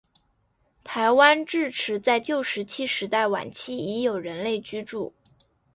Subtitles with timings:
[0.83, 5.13] 台湾至迟在旧石器时代晚期已有人类居住。